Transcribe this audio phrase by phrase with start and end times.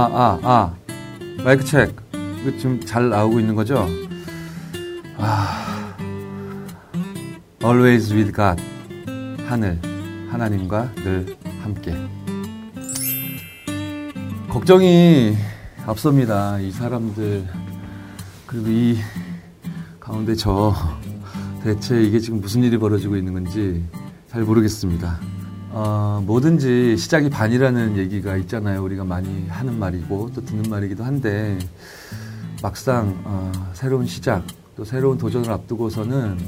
[0.00, 0.74] 아, 아, 아.
[1.44, 1.92] 마이크 체크.
[2.40, 3.86] 이거 지금 잘 나오고 있는 거죠?
[5.18, 5.94] 아.
[7.62, 8.62] Always with God.
[9.46, 9.78] 하늘.
[10.30, 11.94] 하나님과 늘 함께.
[14.48, 15.36] 걱정이
[15.84, 16.60] 앞섭니다.
[16.60, 17.46] 이 사람들.
[18.46, 18.96] 그리고 이
[20.00, 20.74] 가운데 저
[21.62, 23.84] 대체 이게 지금 무슨 일이 벌어지고 있는 건지
[24.30, 25.20] 잘 모르겠습니다.
[25.72, 28.82] 어, 뭐든지 시작이 반이라는 얘기가 있잖아요.
[28.82, 31.58] 우리가 많이 하는 말이고 또 듣는 말이기도 한데
[32.62, 34.44] 막상 어, 새로운 시작
[34.76, 36.38] 또 새로운 도전을 앞두고서는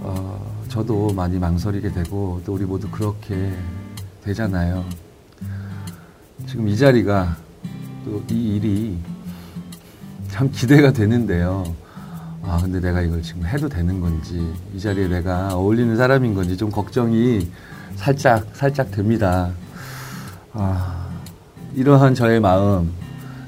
[0.00, 3.52] 어, 저도 많이 망설이게 되고 또 우리 모두 그렇게
[4.22, 4.84] 되잖아요.
[6.46, 7.36] 지금 이 자리가
[8.04, 8.98] 또 이 일이
[10.28, 11.64] 참 기대가 되는데요.
[12.42, 16.70] 아, 근데 내가 이걸 지금 해도 되는 건지, 이 자리에 내가 어울리는 사람인 건지 좀
[16.70, 17.50] 걱정이
[17.96, 19.50] 살짝, 살짝 됩니다.
[20.52, 21.08] 아,
[21.74, 22.92] 이러한 저의 마음,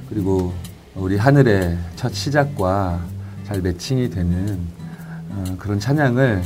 [0.09, 0.53] 그리고
[0.95, 3.01] 우리 하늘의 첫 시작과
[3.45, 4.59] 잘 매칭이 되는
[5.31, 6.43] 어, 그런 찬양을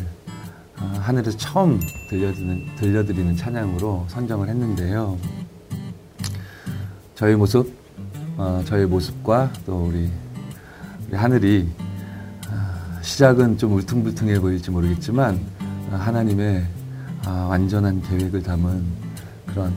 [0.80, 1.80] 어, 하늘에서 처음
[2.10, 5.18] 들려드리는, 들려드리는 찬양으로 선정을 했는데요.
[7.14, 7.72] 저의 모습,
[8.36, 10.10] 어, 저의 모습과 또 우리,
[11.08, 11.68] 우리 하늘이
[12.48, 15.40] 어, 시작은 좀 울퉁불퉁해 보일지 모르겠지만
[15.90, 16.66] 어, 하나님의
[17.24, 18.84] 아, 완전한 계획을 담은
[19.46, 19.72] 그런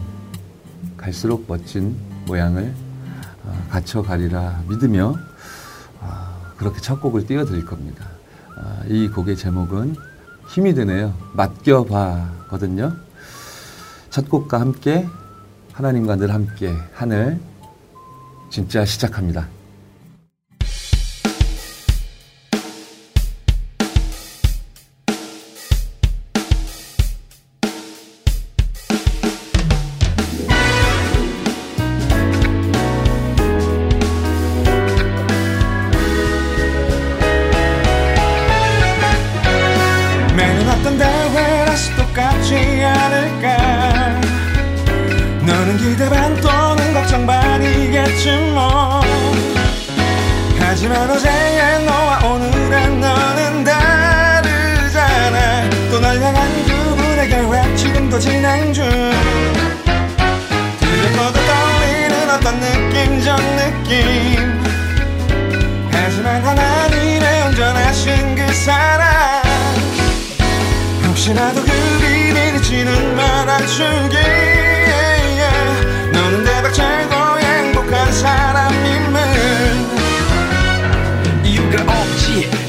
[0.97, 2.73] 갈수록 멋진 모양을
[3.45, 5.15] 아, 갖춰가리라 믿으며
[6.01, 8.05] 아, 그렇게 첫 곡을 띄워드릴 겁니다.
[8.57, 9.95] 아, 이 곡의 제목은
[10.49, 11.13] 힘이 드네요.
[11.33, 12.95] 맡겨봐거든요.
[14.09, 15.07] 첫 곡과 함께
[15.73, 17.39] 하나님과 늘 함께 하늘
[18.49, 19.47] 진짜 시작합니다.
[57.95, 58.83] 지금도 진행 중.
[60.79, 64.61] 들려도 떠올리는 어떤 느낌 전 느낌.
[65.91, 69.41] 하지만 하나님의 온전하신 그 사랑
[71.07, 74.17] 혹시라도 그 비밀일지는 말아주기
[76.11, 78.84] 너는 대박 최고의 행복한 사람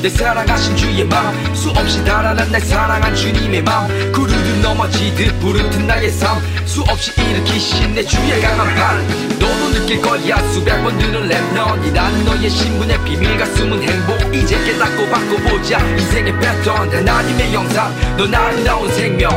[0.03, 4.13] 내 사랑하신 주의 마음 수없이 달아난 날 사랑한 주님의 마음.
[4.13, 9.07] 구르듯 넘어지듯 부르듯 나의 삶 수없이 일으키신 내 주의 강한 팔
[9.39, 14.35] 너도 느낄 거야 수백 번 드는 랩런이라는 너의 신분의 비밀과 숨은 행복.
[14.35, 16.91] 이제 깨닫고 바꿔보자 인생의 패턴.
[16.93, 19.31] 하나님의 영상 넌 아름다운 생명.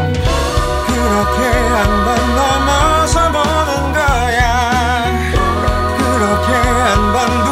[0.88, 5.32] 그렇게 한 번 넘어서 보는 거야.
[5.98, 7.49] 그렇게 한번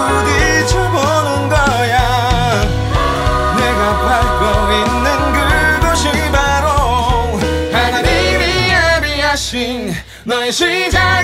[10.30, 11.17] 예비하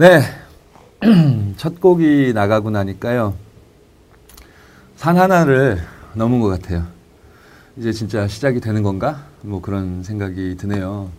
[0.00, 0.22] 네.
[1.58, 3.34] 첫 곡이 나가고 나니까요.
[4.96, 5.78] 산 하나를
[6.14, 6.86] 넘은 것 같아요.
[7.76, 9.26] 이제 진짜 시작이 되는 건가?
[9.42, 11.10] 뭐 그런 생각이 드네요.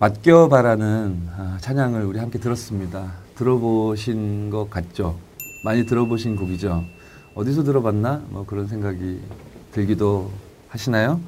[0.00, 3.10] 맡겨봐라는 아, 찬양을 우리 함께 들었습니다.
[3.36, 5.18] 들어보신 것 같죠?
[5.64, 6.84] 많이 들어보신 곡이죠?
[7.34, 8.20] 어디서 들어봤나?
[8.28, 9.22] 뭐 그런 생각이
[9.72, 10.30] 들기도
[10.68, 11.22] 하시나요?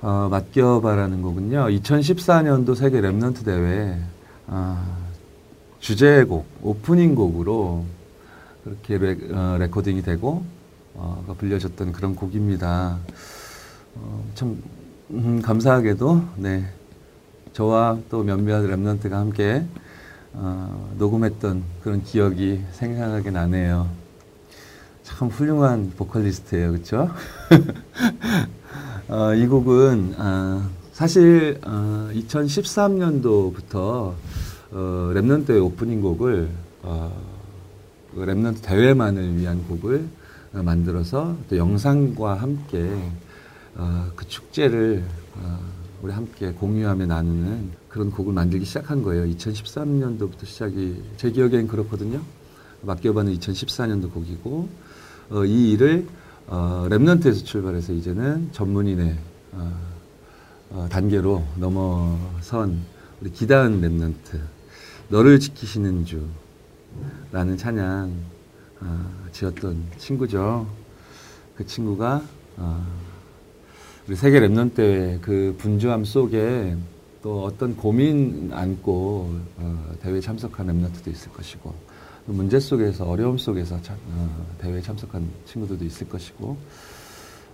[0.00, 1.66] 어, 맡겨봐라는 곡은요.
[1.66, 4.00] 2014년도 세계 remnant 대회
[4.46, 5.04] 아,
[5.86, 7.84] 주제곡, 오프닝 곡으로
[8.64, 10.44] 그렇게 레, 어, 레코딩이 되고
[10.94, 12.98] 어, 불려졌던 그런 곡입니다.
[13.94, 14.60] 어, 참
[15.12, 16.68] 음, 감사하게도 네
[17.52, 19.64] 저와 또 몇몇 remnant가 함께
[20.32, 23.88] 어, 녹음했던 그런 기억이 생생하게 나네요.
[25.04, 27.10] 참 훌륭한 보컬리스트예요, 그렇죠?
[29.06, 34.14] 어, 이 곡은 어, 사실 어, 2013년도부터
[34.76, 36.50] 어, remnant의 오프닝 곡을
[36.82, 37.10] 어,
[38.14, 40.06] remnant 대회만을 위한 곡을
[40.52, 42.86] 어, 만들어서 또 영상과 함께
[43.74, 45.02] 어, 그 축제를
[45.36, 45.58] 어,
[46.02, 49.24] 우리 함께 공유하며 나누는 그런 곡을 만들기 시작한 거예요.
[49.34, 52.20] 2013년도부터 시작이 제 기억엔 그렇거든요.
[52.82, 54.68] 맡겨봐는 2014년도 곡이고
[55.30, 56.06] 어, 이 일을
[56.48, 59.16] 어, remnant에서 출발해서 이제는 전문인의
[59.52, 59.72] 어,
[60.68, 62.78] 어, 단계로 넘어선
[63.22, 64.55] 우리 기다은 remnant
[65.08, 68.12] 너를 지키시는 주라는 찬양
[68.80, 70.66] 어, 지었던 친구죠.
[71.54, 72.22] 그 친구가
[72.56, 72.86] 어,
[74.08, 76.76] 우리 세계 remnant의 그 분주함 속에
[77.22, 81.72] 또 어떤 고민 안고 어, 대회에 참석한 remnant도 있을 것이고
[82.26, 86.56] 문제 속에서 어려움 속에서 참, 어, 대회에 참석한 친구들도 있을 것이고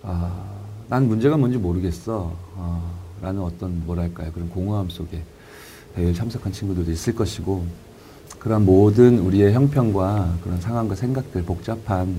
[0.02, 0.58] 아,
[0.88, 5.22] 난 문제가 뭔지 모르겠어 어, 라는 어떤 뭐랄까요 그런 공허함 속에
[5.94, 7.64] 대회에 참석한 친구들도 있을 것이고
[8.38, 12.14] 그런 모든 우리의 형편과 그런 상황과 생각들 복잡한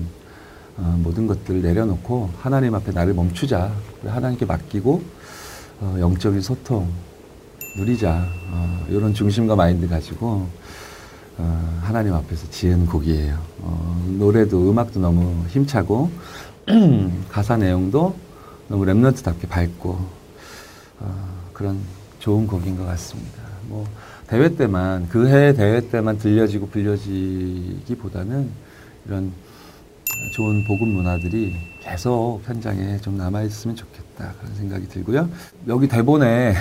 [0.76, 3.72] 어, 모든 것들을 내려놓고 하나님 앞에 나를 멈추자
[4.04, 5.02] 하나님께 맡기고
[5.80, 6.90] 어, 영적인 소통
[7.76, 10.46] 누리자 어, 이런 중심과 마인드 가지고
[11.36, 13.38] 어, 하나님 앞에서 지은 곡이에요.
[13.60, 16.10] 어, 노래도 음악도 너무 힘차고
[17.28, 18.14] 가사 내용도
[18.68, 19.98] 너무 랩런트답게 밝고
[21.00, 21.78] 어, 그런
[22.20, 23.43] 좋은 곡인 것 같습니다.
[23.68, 23.86] 뭐
[24.26, 28.48] 대회 때만 그 해 대회 때만 들려지고 불려지기보다는
[29.06, 29.32] 이런
[30.34, 35.28] 좋은 복음 문화들이 계속 현장에 좀 남아 있으면 좋겠다 그런 생각이 들고요.
[35.68, 36.54] 여기 대본에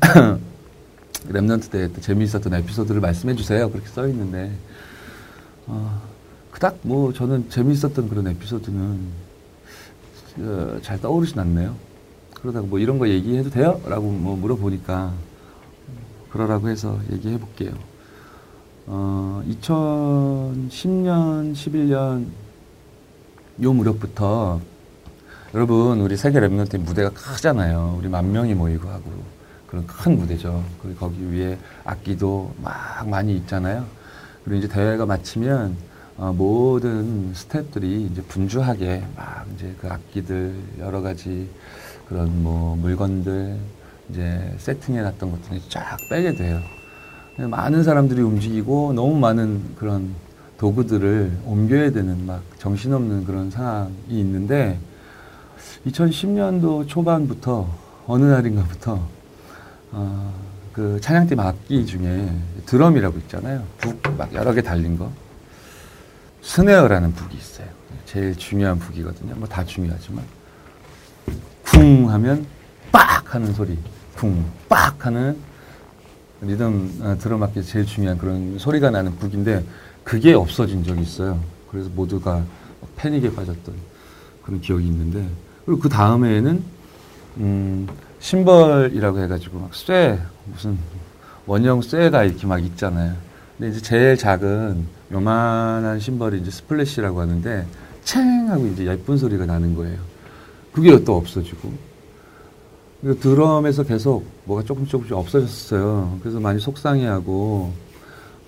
[1.28, 3.70] 랩런트 때 재미있었던 에피소드를 말씀해 주세요.
[3.70, 4.52] 그렇게 써 있는데
[5.66, 6.02] 어,
[6.50, 8.98] 그닥 뭐 저는 재미있었던 그런 에피소드는
[10.38, 11.76] 어, 잘 떠오르진 않네요.
[12.34, 13.80] 그러다가 뭐 이런 거 얘기해도 돼요?
[13.86, 15.12] 라고 뭐 물어보니까
[16.34, 17.70] 그러라고 해서 얘기해 볼게요.
[18.86, 22.26] 어, 2010년, 11년
[23.62, 24.60] 요 무렵부터
[25.54, 27.94] 여러분 우리 세계 랩런트 무대가 크잖아요.
[28.00, 29.12] 우리 만 명이 모이고 하고
[29.68, 30.64] 그런 큰 무대죠.
[30.82, 33.86] 그리고 거기 위에 악기도 막 많이 있잖아요.
[34.44, 35.76] 그리고 이제 대회가 마치면
[36.16, 41.48] 어, 모든 스태프들이 이제 분주하게 막 이제 그 악기들 여러 가지
[42.08, 43.56] 그런 뭐 물건들
[44.10, 46.60] 이제 세팅해 놨던 것들이 쫙 빼게 돼요.
[47.38, 50.14] 많은 사람들이 움직이고 너무 많은 그런
[50.58, 54.78] 도구들을 옮겨야 되는 막 정신없는 그런 상황이 있는데
[55.86, 57.68] 2010년도 초반부터
[58.06, 59.00] 어느 날인가부터
[59.92, 60.34] 어,
[60.72, 62.28] 그 찬양팀 악기 중에
[62.66, 63.64] 드럼이라고 있잖아요.
[63.78, 65.10] 북 막 여러 개 달린 거.
[66.42, 67.66] 스네어라는 북이 있어요.
[68.04, 69.34] 제일 중요한 북이거든요.
[69.34, 70.24] 뭐 다 중요하지만
[71.64, 72.46] 쿵 하면
[72.94, 73.76] 빡 하는 소리.
[74.14, 75.36] 쿵, 빡 하는
[76.40, 79.64] 리듬 어, 악기 제일 중요한 그런 소리가 나는 북인데
[80.04, 81.40] 그게 없어진 적이 있어요.
[81.68, 82.44] 그래서 모두가
[82.94, 83.74] 패닉에 빠졌던
[84.44, 85.28] 그런 기억이 있는데
[85.66, 86.62] 그리고 그 다음에는
[87.38, 87.88] 음,
[88.20, 90.78] 심벌이라고 해가지고 막 쇠, 무슨
[91.46, 93.16] 원형 쇠가 이렇게 막 있잖아요.
[93.58, 97.66] 근데 이제 제일 작은 요만한 심벌이 이제 splash라고 하는데
[98.04, 99.98] 챙 하고 이제 예쁜 소리가 나는 거예요.
[100.72, 101.93] 그게 또 없어지고.
[103.04, 106.18] 그리고 드럼에서 계속 뭐가 조금 조금씩 없어졌어요.
[106.22, 107.70] 그래서 많이 속상해하고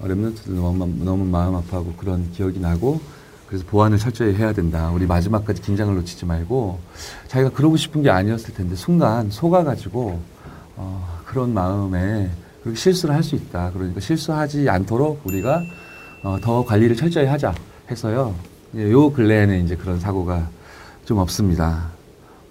[0.01, 2.99] remnant들 너무, 너무 마음 아파하고 그런 기억이 나고
[3.47, 4.91] 그래서 보완을 철저히 해야 된다.
[4.95, 6.79] 우리 마지막까지 긴장을 놓치지 말고
[7.29, 10.19] 자기가 그러고 싶은 게 아니었을 텐데 순간 속아가지고
[10.77, 12.31] 어, 그런 마음에
[12.63, 13.73] 그렇게 실수를 할 수 있다.
[13.73, 15.61] 그러니까 실수하지 않도록 우리가
[16.23, 17.55] 어, 더 관리를 철저히 하자
[17.91, 18.35] 해서요.
[18.75, 20.49] 예, 요 근래에는 이제 그런 사고가
[21.05, 21.96] 좀 없습니다.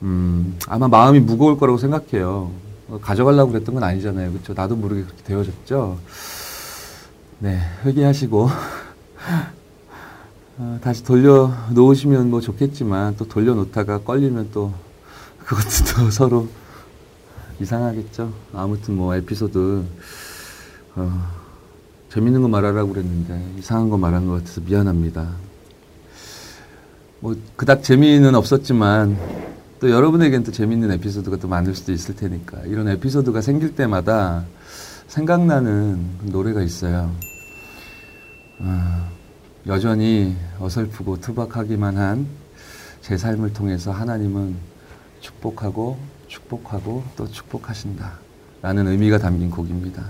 [0.02, 2.52] 음, 아마 마음이 무거울 거라고 생각해요.
[2.88, 4.32] 어, 가져가려고 그랬던 건 아니잖아요.
[4.32, 4.54] 그렇죠?
[4.54, 5.98] 나도 모르게 그렇게 되어졌죠.
[7.40, 8.50] 네, 회개하시고
[10.58, 14.74] 어, 다시 돌려 놓으시면 뭐 좋겠지만 또 돌려 놓다가 걸리면 또
[15.46, 16.48] 그것도 또 서로
[17.60, 18.32] 이상하겠죠.
[18.54, 19.84] 아무튼 뭐 에피소드
[20.96, 21.32] 어,
[22.10, 25.28] 재밌는 거 말하라고 그랬는데 이상한 거 말한 것 같아서 미안합니다.
[27.20, 29.55] 뭐 그닥 재미는 없었지만
[29.86, 34.44] 또 여러분에겐 또 재밌는 에피소드가 또 많을 수도 있을 테니까 이런 에피소드가 생길 때마다
[35.08, 37.16] 생각나는 노래가 있어요.
[38.58, 39.12] 어,
[39.68, 42.46] 여전히 어설프고 투박하기만 한
[43.06, 44.56] 제 삶을 통해서 하나님은
[45.22, 48.14] 축복하고 축복하고 또 축복하신다.
[48.64, 50.04] 라는 의미가 담긴 곡입니다.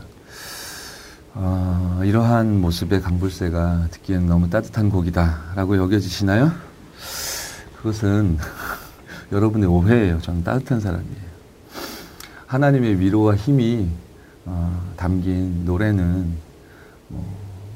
[1.34, 5.51] 어, 이러한 모습의 강불새가 듣기에는 너무 따뜻한 곡이다.
[5.55, 6.53] 라고 여겨지시나요?
[7.75, 8.38] 그것은
[9.32, 10.22] 여러분의 오해예요.
[10.22, 11.25] 저는 따뜻한 사람이에요.
[12.48, 13.89] 하나님의 위로와 힘이
[14.46, 16.34] 어, 담긴 노래는
[17.08, 17.25] 뭐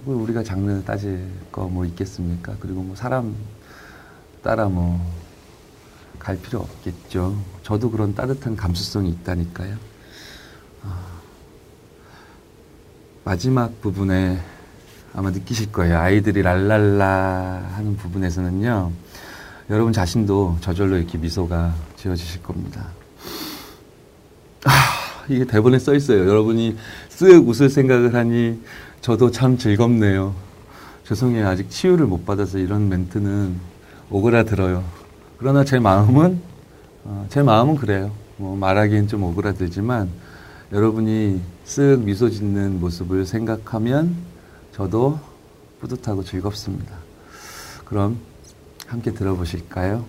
[0.06, 2.54] 우리가 장르 따질 거 뭐 있겠습니까?
[2.60, 3.36] 그리고 뭐 사람
[4.44, 5.00] 따라 뭐
[6.20, 7.34] 갈 필요 없겠죠.
[7.64, 9.78] 저도 그런 따뜻한 감수성이 있다니까요.
[10.84, 10.90] 어,
[13.24, 14.38] 마지막 부분에
[15.14, 15.98] 아마 느끼실 거예요.
[15.98, 18.92] 아이들이 랄랄라 하는 부분에서는요.
[19.70, 22.88] 여러분 자신도 저절로 이렇게 미소가 지어지실 겁니다.
[24.66, 24.72] 아,
[25.30, 26.28] 이게 대본에 써 있어요.
[26.28, 26.76] 여러분이
[27.10, 28.60] 쓱 웃을 생각을 하니
[29.02, 30.34] 저도 참 즐겁네요.
[31.06, 31.48] 죄송해요.
[31.48, 33.60] 아직 치유를 못 받아서 이런 멘트는
[34.10, 34.84] 오그라들어요.
[35.38, 36.42] 그러나 제 마음은,
[37.04, 38.12] 어, 제 마음은 그래요.
[38.38, 40.10] 뭐 말하기엔 좀 오그라들지만
[40.72, 44.16] 여러분이 쓱 미소 짓는 모습을 생각하면
[44.74, 45.20] 저도
[45.80, 46.96] 뿌듯하고 즐겁습니다.
[47.86, 48.18] 그럼
[48.90, 50.06] 함께 들어보실까요?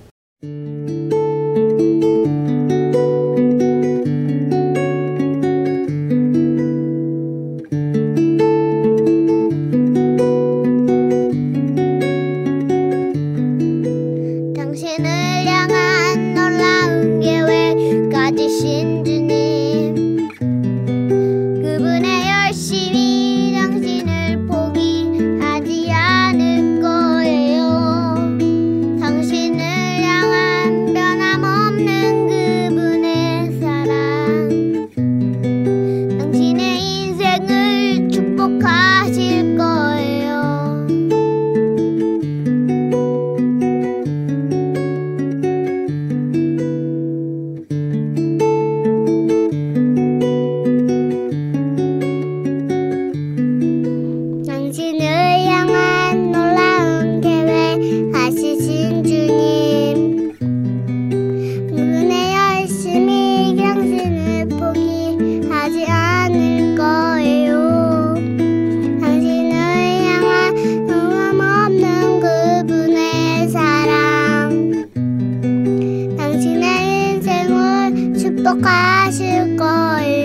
[78.52, 79.22] ぼかす
[79.56, 80.19] 声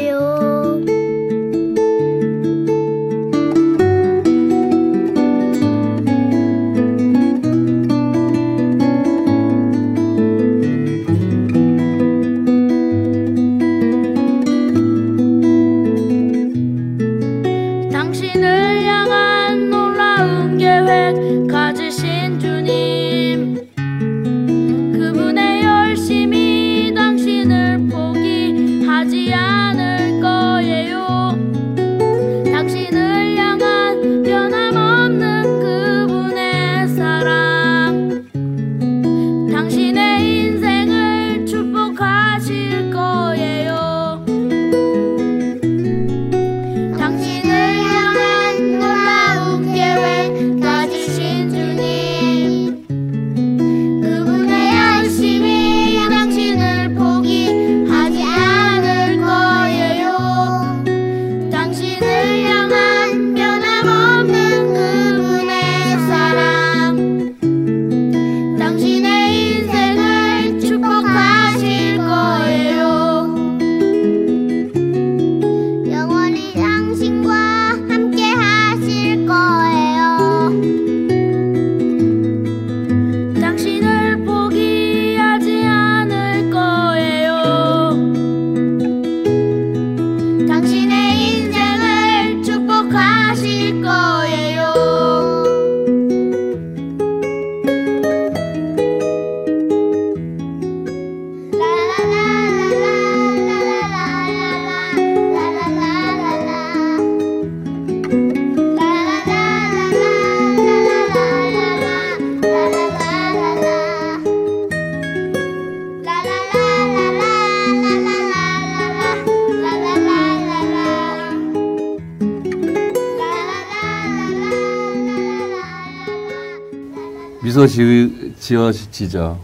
[127.75, 129.37] 지, 지어지죠.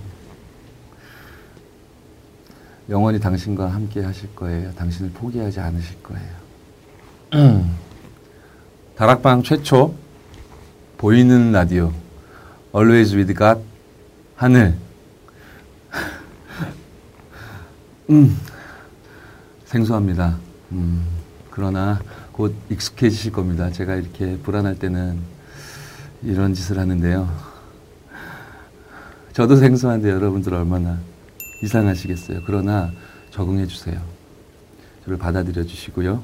[2.90, 4.74] 영원히 당신과 함께 하실 거예요.
[4.76, 6.30] 당신을 포기하지 않으실 거예요.
[8.96, 9.94] 다락방 최초
[10.98, 11.92] 보이는 라디오
[12.74, 13.62] Always with God
[14.38, 14.76] 하늘
[18.12, 18.38] 음,
[19.66, 20.38] 생소합니다.
[20.72, 21.06] 음,
[21.50, 22.00] 그러나
[22.32, 23.72] 곧 익숙해지실 겁니다.
[23.72, 25.20] 제가 이렇게 불안할 때는
[26.24, 27.51] 이런 짓을 하는데요.
[29.34, 31.00] 저도 생소한데 여러분들 얼마나
[31.64, 32.42] 이상하시겠어요.
[32.46, 32.92] 그러나
[33.32, 34.02] 적응해 주세요.
[35.06, 36.22] 저를 받아들여 주시고요.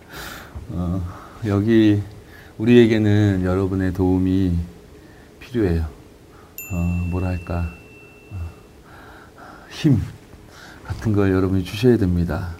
[0.70, 1.06] 어,
[1.46, 2.02] 여기
[2.56, 4.56] 우리에게는 여러분의 도움이
[5.40, 5.86] 필요해요.
[6.72, 7.70] 어, 뭐랄까
[8.32, 8.50] 어,
[9.70, 10.00] 힘
[10.84, 12.54] 같은 걸 여러분이 주셔야 됩니다.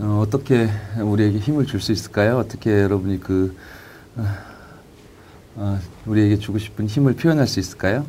[0.00, 0.68] 어, 떻게
[1.00, 2.36] 우리에게 힘을 줄 수 있을까요?
[2.38, 3.56] 어떻게 여러분이 그
[4.16, 4.26] 어,
[5.54, 8.04] 어, 우리에게 주고 싶은 힘을 표현할 수 있을까요?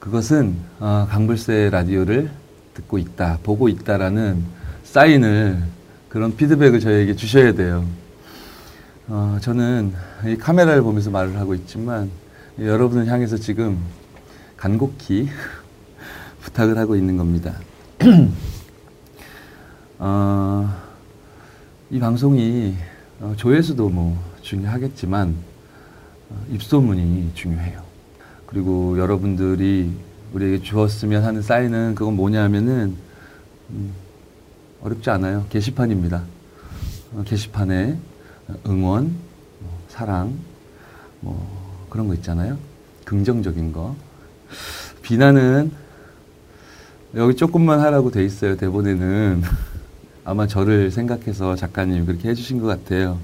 [0.00, 2.30] 그것은 어, 강불새 라디오를
[2.72, 4.42] 듣고 있다, 보고 있다라는
[4.82, 5.62] 사인을
[6.08, 7.84] 그런 피드백을 저에게 주셔야 돼요.
[9.08, 9.92] 어, 저는
[10.26, 12.10] 이 카메라를 보면서 말을 하고 있지만
[12.58, 13.78] 여러분을 향해서 지금
[14.56, 15.28] 간곡히
[16.40, 17.56] 부탁을 하고 있는 겁니다.
[19.98, 20.74] 어,
[21.90, 22.74] 이 방송이
[23.20, 25.34] 어, 조회수도 뭐 중요하겠지만
[26.30, 27.89] 어, 입소문이 중요해요.
[28.50, 29.92] 그리고 여러분들이
[30.32, 32.96] 우리에게 주었으면 하는 사인은 그건 뭐냐면은
[33.70, 33.92] 음,
[34.82, 35.46] 어렵지 않아요.
[35.50, 36.24] 게시판입니다.
[37.14, 37.96] 어, 게시판에
[38.66, 39.14] 응원,
[39.60, 40.36] 뭐, 사랑,
[41.20, 42.58] 뭐 그런 거 있잖아요.
[43.04, 43.94] 긍정적인 거.
[45.02, 45.70] 비난은
[47.14, 48.56] 여기 조금만 하라고 돼 있어요.
[48.56, 49.42] 대본에는
[50.24, 53.18] 아마 저를 생각해서 작가님 그렇게 해주신 것 같아요.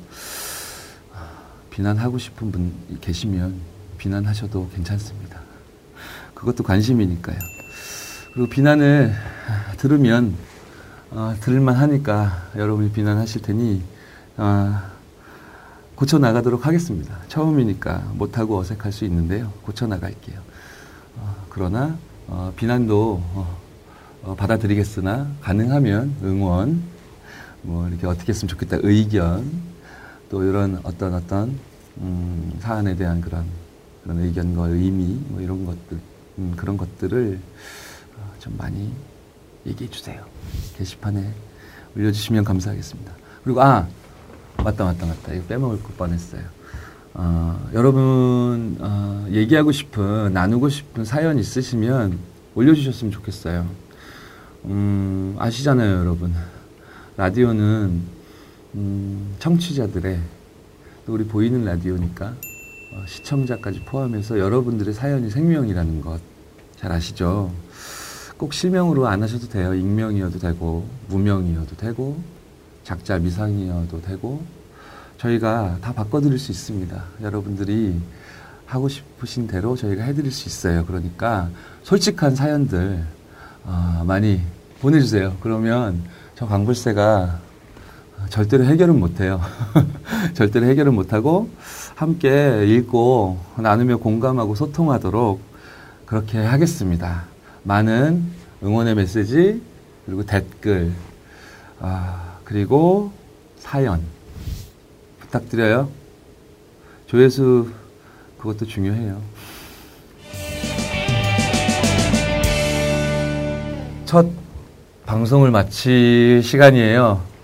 [1.71, 3.76] 비난하고 싶은 분 계시면
[4.07, 5.41] 비난하셔도 괜찮습니다.
[6.35, 7.37] 그것도 관심이니까요.
[8.33, 9.13] 그리고 비난을
[9.79, 10.37] 들으면
[11.11, 13.83] 어, 들을만 하니까 여러분이 비난하실 테니
[14.37, 14.81] 어,
[15.97, 17.19] 고쳐 나가도록 하겠습니다.
[17.27, 19.53] 처음이니까 못하고 어색할 수 있는데요.
[19.63, 20.39] 고쳐 나갈게요.
[21.17, 21.97] 어, 그러나
[22.29, 23.59] 어, 비난도 어,
[24.23, 26.81] 어, 받아들이겠으나 가능하면 응원,
[27.63, 29.51] 뭐 이렇게 어떻게 했으면 좋겠다 의견,
[30.31, 31.59] 또 이런 어떤 어떤
[31.99, 33.66] 음, 사안에 대한 그런
[34.07, 35.99] 그런 의견과 의미 뭐 이런 것들
[36.39, 37.41] 음, 그런 것들을
[38.17, 38.93] 어, 좀 많이
[39.67, 40.25] 얘기해 주세요.
[40.77, 41.29] 게시판에
[41.97, 43.13] 올려주시면 감사하겠습니다.
[43.43, 43.89] 그리고 아
[44.59, 46.43] 맞다 맞다 맞다 이거 빼먹을 뻔했어요.
[47.15, 52.17] 어, 여러분 어, 얘기하고 싶은 나누고 싶은 사연 있으시면
[52.55, 53.67] 올려주셨으면 좋겠어요.
[54.67, 56.33] 음, 아시잖아요, 여러분.
[57.17, 58.03] 라디오는
[58.77, 60.21] 음, 청취자들의
[61.07, 62.46] 또 우리 보이는 라디오니까 어,
[63.07, 66.37] 시청자까지 포함해서 여러분들의 사연이 생명이라는 것
[66.77, 67.51] 잘 아시죠?
[68.37, 69.75] 꼭 실명으로 안 하셔도 돼요.
[69.75, 72.21] 익명이어도 되고, 무명이어도 되고,
[72.85, 74.45] 작자 미상이어도 되고,
[75.19, 77.03] 저희가 다 바꿔드릴 수 있습니다.
[77.23, 77.99] 여러분들이
[78.67, 80.85] 하고 싶으신 대로 저희가 해드릴 수 있어요.
[80.85, 81.49] 그러니까
[81.83, 83.03] 솔직한 사연들
[83.65, 84.43] 어, 많이
[84.81, 85.37] 보내주세요.
[85.41, 86.03] 그러면
[86.35, 87.41] 저 강불새가
[88.31, 89.41] 절대로 해결은 못해요.
[90.35, 91.51] 절대로 해결은 못하고
[91.95, 95.41] 함께 읽고 나누며 공감하고 소통하도록
[96.07, 97.25] 그렇게 하겠습니다.
[97.63, 98.23] 많은
[98.63, 99.63] 응원의 메시지
[100.05, 100.93] 그리고 댓글
[101.81, 103.13] 아, 그리고
[103.59, 104.03] 사연
[105.21, 105.91] 부탁드려요.
[107.07, 107.71] 조회수
[108.39, 109.21] 그것도 중요해요.
[114.05, 114.27] 첫
[115.05, 117.36] 방송을 마칠 시간이에요.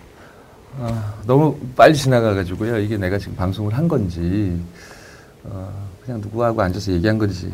[0.80, 2.78] 아, 너무 빨리 지나가가지고요.
[2.78, 4.58] 이게 내가 지금 방송을 한 건지,
[5.44, 5.70] 어,
[6.04, 7.52] 그냥 누구하고 앉아서 얘기한 건지,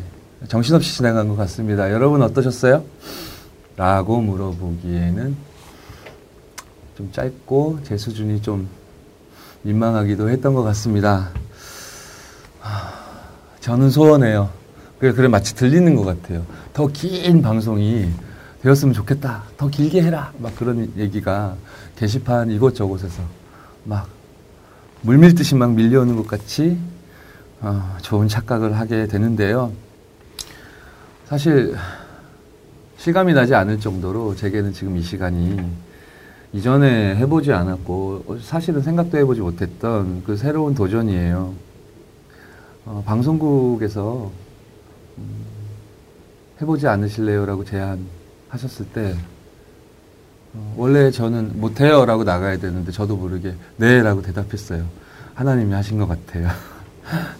[0.48, 1.90] 정신없이 지나간 것 같습니다.
[1.92, 2.84] 여러분 어떠셨어요?
[3.76, 5.36] 라고 물어보기에는
[6.96, 8.68] 좀 짧고 제 수준이 좀
[9.62, 11.30] 민망하기도 했던 것 같습니다.
[13.60, 14.50] 저는 소원해요.
[14.98, 16.44] 그래, 그래, 마치 들리는 것 같아요.
[16.72, 18.08] 더 긴 방송이
[18.62, 19.44] 되었으면 좋겠다.
[19.56, 20.32] 더 길게 해라.
[20.38, 21.56] 막 그런 얘기가
[21.96, 23.22] 게시판 이곳저곳에서
[23.84, 24.08] 막
[25.02, 26.78] 물밀듯이 막 밀려오는 것 같이
[27.60, 29.72] 어, 좋은 착각을 하게 되는데요.
[31.26, 31.76] 사실
[32.96, 35.56] 실감이 나지 않을 정도로 제게는 지금 이 시간이
[36.52, 41.54] 이전에 해보지 않았고 사실은 생각도 해보지 못했던 그 새로운 도전이에요.
[42.86, 44.32] 어, 방송국에서
[45.18, 45.44] 음,
[46.60, 48.17] 해보지 않으실래요라고 제안
[48.48, 49.14] 하셨을 때
[50.54, 54.86] 어, 원래 저는 못해요라고 나가야 되는데 저도 모르게 네라고 대답했어요.
[55.34, 56.48] 하나님이 하신 것 같아요.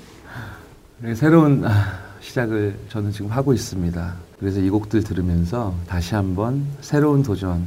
[1.15, 4.15] 새로운 아, 시작을 저는 지금 하고 있습니다.
[4.39, 7.65] 그래서 이 곡들 들으면서 다시 한번 새로운 도전,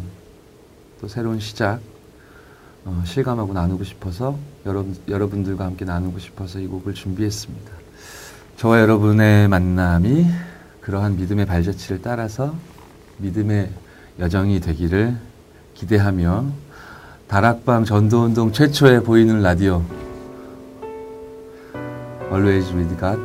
[1.02, 1.80] 또 새로운 시작,
[2.86, 7.72] 어, 실감하고 나누고 싶어서 여러분, 여러분들과 함께 나누고 싶어서 이 곡을 준비했습니다.
[8.58, 10.28] 저와 여러분의 만남이
[10.82, 12.56] 그러한 믿음의 발자취를 따라서
[13.22, 13.70] 믿음의
[14.20, 15.16] 여정이 되기를
[15.74, 16.46] 기대하며
[17.28, 19.84] 다락방 전도운동 최초의 보이는 라디오
[22.32, 23.20] Always with God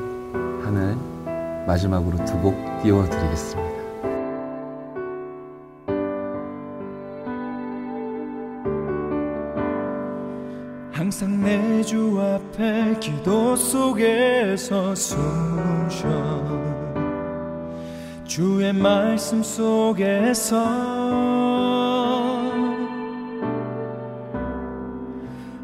[0.65, 0.97] 하늘
[1.67, 3.67] 마지막으로 두 곡 띄워드리겠습니다.
[10.93, 16.76] 항상 내 주 앞에 기도 속에서 숨 쉬어
[18.37, 20.63] 주의 말씀 속에서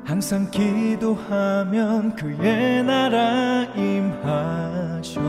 [0.03, 5.21] 항상 기도하면 그의 나라 임하셔.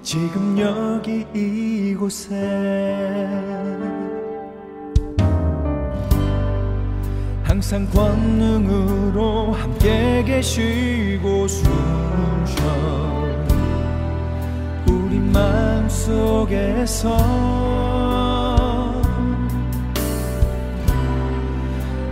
[0.00, 2.32] 지금 여기 이곳에
[7.42, 13.15] 항상 권능으로 함께 계시고 숨쉬어
[15.36, 17.14] 마음 속에서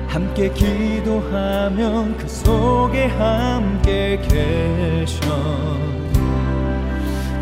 [0.07, 5.21] 함께 기도하면 그 속에 함께 계셔.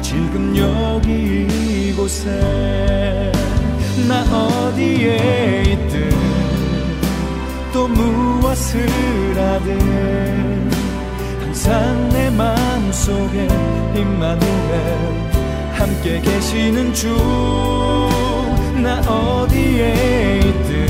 [0.00, 1.48] 지금 여기
[1.88, 3.32] 이곳에
[4.08, 6.10] 나 어디에 있든
[7.72, 8.86] 또 무엇을
[9.36, 10.70] 하든
[11.40, 13.48] 항상 내 마음속에
[13.96, 15.31] 임마누엘
[15.82, 17.82] 함께 계시는 주
[18.82, 20.86] 나 어디에 있든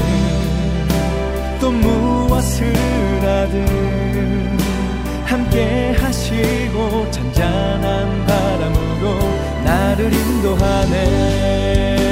[1.60, 2.72] 또 무엇을
[3.20, 4.58] 하든
[5.26, 9.18] 함께 하시고 잔잔한 바람으로
[9.62, 12.11] 나를 인도하네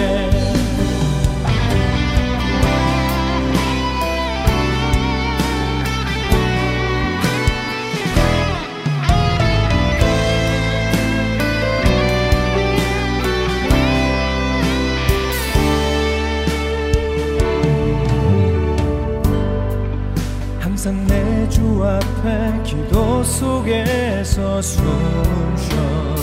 [21.60, 26.16] 주 앞에 기도 속에서 숨쉬어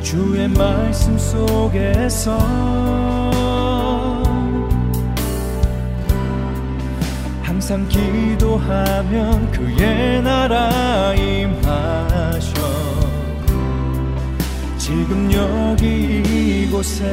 [0.00, 2.38] 주의 말씀 속에서
[7.42, 12.54] 항상 기도하면 그의 나라 임하셔.
[14.78, 17.04] 지금 여기 이곳에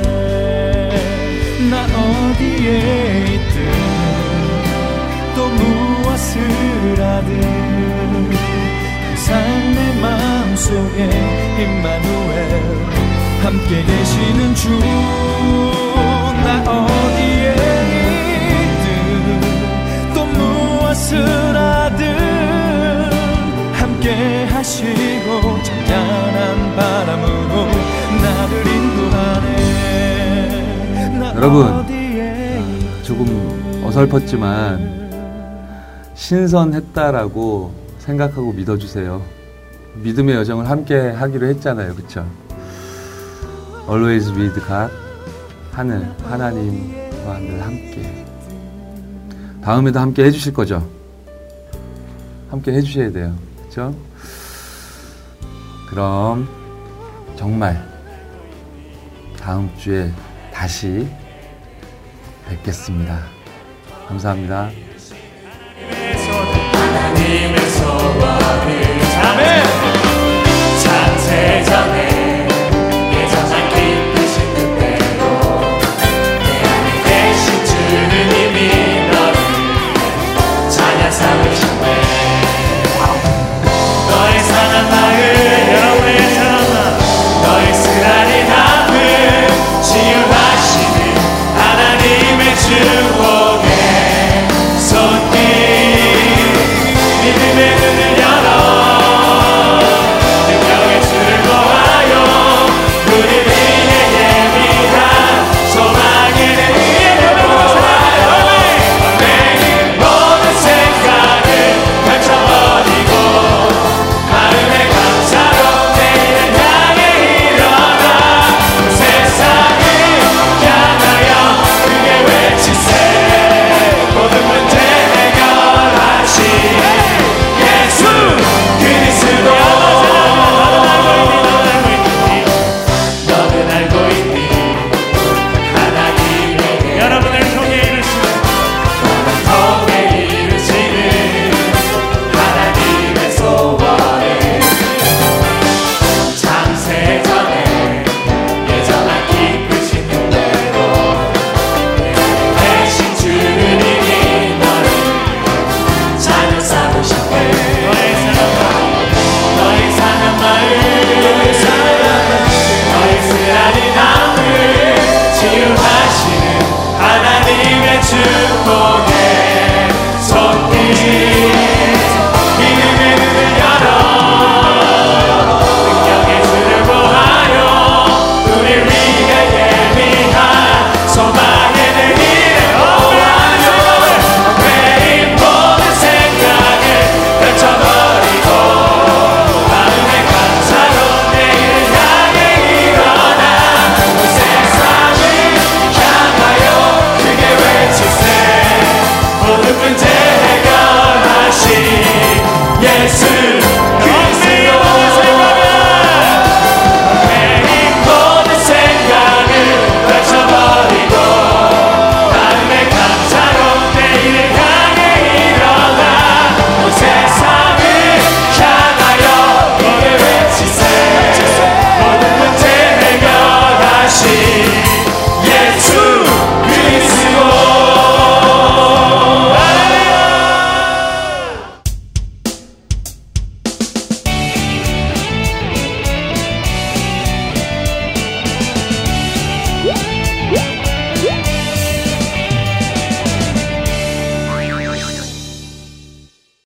[1.69, 4.24] 나 어디에 있든
[5.35, 6.41] 또 무엇을
[6.99, 7.31] 하든
[9.03, 10.99] 항상 내 마음속에
[11.59, 12.35] 임마누엘
[13.43, 14.65] 함께 계시는 주
[16.45, 17.45] 나 어디에
[18.51, 18.83] 있든
[20.13, 21.11] 또 무엇을
[21.57, 22.03] 하든
[23.73, 27.53] 함께 하시고 잔잔한 바람으로
[28.21, 29.47] 나를 인도하네.
[31.19, 32.61] 나 여러분, 어디에
[33.01, 35.04] 조금 어설펐지만
[36.15, 39.21] 신선했다라고 생각하고 믿어주세요.
[39.95, 41.95] 믿음의 여정을 함께 하기로 했잖아요.
[41.95, 42.25] 그쵸?
[43.89, 44.91] Always with God.
[45.71, 48.25] 하늘, 하나님과 늘 함께.
[49.61, 50.87] 다음에도 함께 해주실 거죠?
[52.49, 53.35] 함께 해주셔야 돼요.
[53.63, 53.93] 그쵸?
[55.89, 56.47] 그럼,
[57.35, 57.83] 정말,
[59.39, 60.11] 다음 주에
[60.53, 61.07] 다시
[62.47, 63.19] 뵙겠습니다.
[64.07, 64.84] 감사합니다.
[70.83, 71.94] 창세전